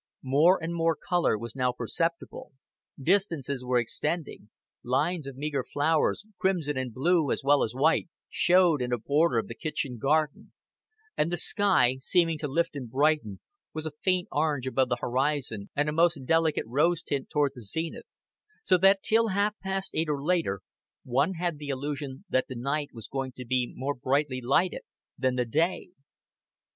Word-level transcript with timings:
More 0.23 0.57
and 0.59 0.73
more 0.73 0.95
color 0.95 1.37
was 1.37 1.55
now 1.55 1.71
perceptible; 1.73 2.53
distances 2.99 3.63
were 3.63 3.77
extending; 3.77 4.49
lines 4.83 5.27
of 5.27 5.35
meager 5.37 5.63
flowers, 5.63 6.25
crimson 6.39 6.75
and 6.75 6.91
blue 6.91 7.29
as 7.31 7.43
well 7.43 7.61
as 7.61 7.75
white, 7.75 8.09
showed 8.27 8.81
in 8.81 8.91
a 8.91 8.97
border 8.97 9.37
of 9.37 9.47
the 9.47 9.53
kitchen 9.53 9.99
garden; 9.99 10.53
and 11.15 11.31
the 11.31 11.37
sky, 11.37 11.97
seeming 11.99 12.39
to 12.39 12.47
lift 12.47 12.75
and 12.75 12.89
brighten, 12.89 13.41
was 13.75 13.85
a 13.85 13.91
faint 14.01 14.27
orange 14.31 14.65
above 14.65 14.89
the 14.89 14.97
horizon 15.01 15.69
and 15.75 15.87
a 15.87 15.91
most 15.93 16.25
delicate 16.25 16.65
rose 16.65 17.03
tint 17.03 17.29
toward 17.29 17.51
the 17.53 17.61
zenith 17.61 18.07
so 18.63 18.79
that 18.79 19.03
till 19.03 19.27
half 19.27 19.53
past 19.59 19.91
eight, 19.93 20.09
or 20.09 20.23
later, 20.25 20.61
one 21.03 21.35
had 21.35 21.59
the 21.59 21.67
illusion 21.67 22.25
that 22.27 22.47
the 22.47 22.55
night 22.55 22.89
was 22.91 23.07
going 23.07 23.33
to 23.33 23.45
be 23.45 23.71
more 23.75 23.93
brightly 23.93 24.41
lighted 24.41 24.81
than 25.19 25.35
the 25.35 25.45
day. 25.45 25.89